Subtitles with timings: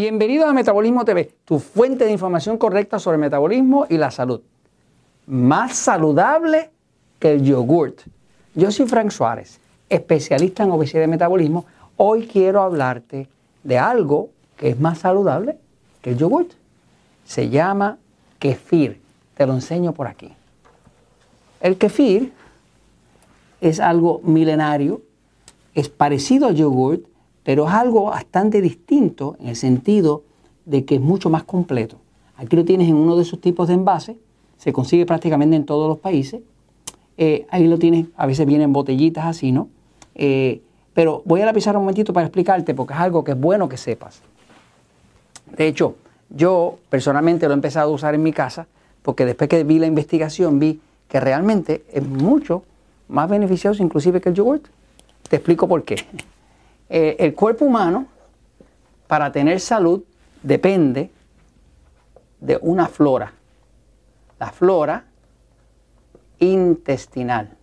[0.00, 4.40] Bienvenido a Metabolismo TV, tu fuente de información correcta sobre metabolismo y la salud.
[5.26, 6.70] Más saludable
[7.18, 8.00] que el yogurt.
[8.54, 9.60] Yo soy Frank Suárez,
[9.90, 11.66] especialista en obesidad y metabolismo.
[11.98, 13.28] Hoy quiero hablarte
[13.62, 15.58] de algo que es más saludable
[16.00, 16.52] que el yogurt.
[17.26, 17.98] Se llama
[18.38, 19.02] kefir.
[19.36, 20.32] Te lo enseño por aquí.
[21.60, 22.32] El kefir
[23.60, 25.02] es algo milenario,
[25.74, 27.02] es parecido al yogurt,
[27.44, 30.22] pero es algo bastante distinto en el sentido
[30.64, 31.96] de que es mucho más completo.
[32.36, 34.16] Aquí lo tienes en uno de esos tipos de envases,
[34.56, 36.40] se consigue prácticamente en todos los países.
[37.16, 39.68] Eh, ahí lo tienes, a veces vienen botellitas así, ¿no?
[40.14, 40.60] Eh,
[40.94, 43.68] pero voy a la pizarra un momentito para explicarte porque es algo que es bueno
[43.68, 44.20] que sepas.
[45.56, 45.96] De hecho,
[46.28, 48.66] yo personalmente lo he empezado a usar en mi casa
[49.02, 52.62] porque después que vi la investigación vi que realmente es mucho
[53.08, 54.66] más beneficioso inclusive que el yogurt.
[55.28, 55.96] Te explico por qué.
[56.90, 58.06] Eh, el cuerpo humano,
[59.06, 60.02] para tener salud,
[60.42, 61.10] depende
[62.40, 63.32] de una flora.
[64.38, 65.04] La flora
[66.40, 67.56] intestinal.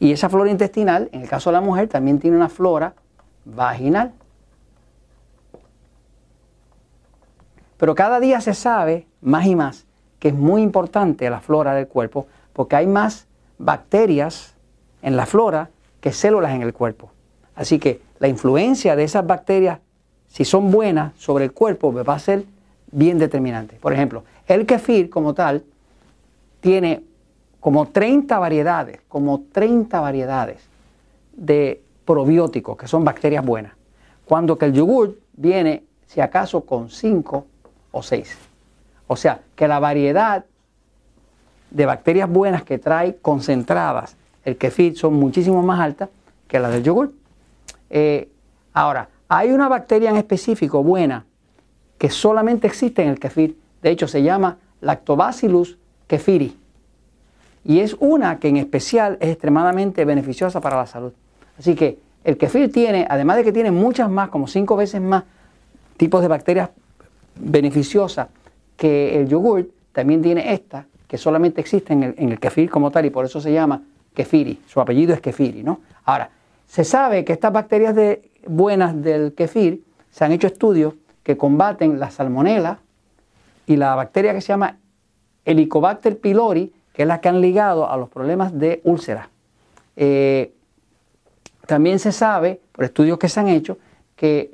[0.00, 2.94] Y esa flora intestinal, en el caso de la mujer, también tiene una flora
[3.44, 4.12] vaginal.
[7.76, 9.86] Pero cada día se sabe más y más
[10.18, 13.26] que es muy importante la flora del cuerpo porque hay más
[13.58, 14.54] bacterias
[15.02, 15.68] en la flora
[16.00, 17.13] que células en el cuerpo.
[17.54, 19.80] Así que la influencia de esas bacterias,
[20.28, 22.44] si son buenas sobre el cuerpo, va a ser
[22.90, 23.76] bien determinante.
[23.76, 25.64] Por ejemplo, el kefir como tal
[26.60, 27.02] tiene
[27.60, 30.62] como 30 variedades, como 30 variedades
[31.32, 33.72] de probióticos, que son bacterias buenas.
[34.24, 37.46] Cuando que el yogur viene, si acaso, con 5
[37.92, 38.36] o 6.
[39.06, 40.44] O sea, que la variedad
[41.70, 46.08] de bacterias buenas que trae concentradas el kefir son muchísimo más altas
[46.46, 47.12] que las del yogur.
[47.96, 48.28] Eh,
[48.72, 51.26] ahora, hay una bacteria en específico buena
[51.96, 53.56] que solamente existe en el kefir.
[53.82, 55.78] De hecho, se llama Lactobacillus
[56.08, 56.58] kefiri.
[57.64, 61.12] Y es una que en especial es extremadamente beneficiosa para la salud.
[61.56, 65.22] Así que el kefir tiene, además de que tiene muchas más, como cinco veces más
[65.96, 66.70] tipos de bacterias
[67.36, 68.26] beneficiosas
[68.76, 73.06] que el yogur, también tiene esta, que solamente existe en el, en kefir como tal
[73.06, 73.82] y por eso se llama
[74.14, 74.60] kefiri.
[74.66, 75.78] Su apellido es kefiri, ¿no?
[76.04, 76.28] Ahora,
[76.66, 81.98] se sabe que estas bacterias de, buenas del kefir, se han hecho estudios que combaten
[81.98, 82.78] la salmonela
[83.66, 84.78] y la bacteria que se llama
[85.44, 89.28] Helicobacter pylori, que es la que han ligado a los problemas de úlceras.
[89.96, 90.52] Eh,
[91.66, 93.78] también se sabe, por estudios que se han hecho,
[94.16, 94.50] que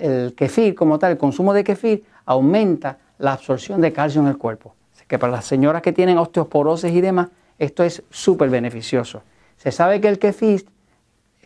[0.00, 4.38] el, kefir como tal, el consumo de kefir, aumenta la absorción de calcio en el
[4.38, 4.74] cuerpo.
[4.94, 9.22] Así que para las señoras que tienen osteoporosis y demás, esto es súper beneficioso.
[9.56, 10.66] Se sabe que el kefir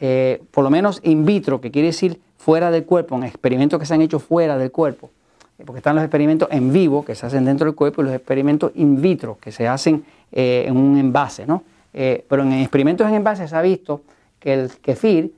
[0.01, 3.87] eh, por lo menos in vitro, que quiere decir fuera del cuerpo, en experimentos que
[3.87, 5.11] se han hecho fuera del cuerpo,
[5.59, 8.15] eh, porque están los experimentos en vivo que se hacen dentro del cuerpo y los
[8.15, 11.63] experimentos in vitro que se hacen eh, en un envase, ¿no?
[11.91, 14.03] pero en experimentos en envase se ha visto
[14.39, 15.33] que el kefir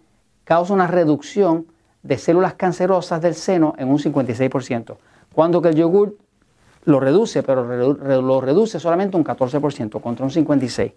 [0.45, 1.65] causa una reducción
[2.03, 4.97] de células cancerosas del seno en un 56%,
[5.33, 6.17] cuando que el yogur
[6.85, 10.93] lo reduce, pero lo reduce solamente un 14% contra un 56%.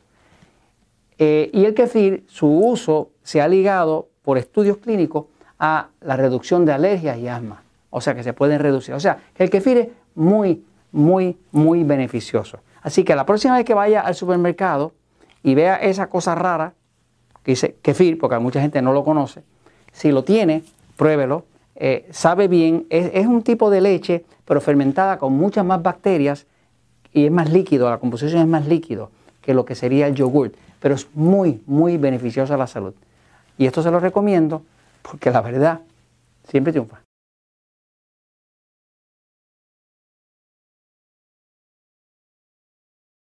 [1.20, 5.26] Eh, y el kefir, su uso se ha ligado por estudios clínicos
[5.60, 7.64] a la reducción de alergias y asma.
[7.90, 8.94] O sea que se pueden reducir.
[8.96, 12.60] O sea, el kefir es muy, muy, muy beneficioso.
[12.82, 14.94] Así que la próxima vez que vaya al supermercado
[15.42, 16.74] y vea esa cosa rara
[17.44, 19.44] que dice kefir, porque mucha gente no lo conoce,
[19.92, 20.64] si lo tiene,
[20.96, 21.46] pruébelo.
[21.76, 26.46] Eh, sabe bien, es, un tipo de leche, pero fermentada con muchas más bacterias
[27.12, 30.56] y es más líquido, la composición es más líquido que lo que sería el yogurt
[30.84, 32.94] pero es muy, muy beneficiosa a la salud.
[33.58, 34.64] Y esto se lo recomiendo
[35.02, 35.82] porque la verdad
[36.48, 37.02] siempre triunfa.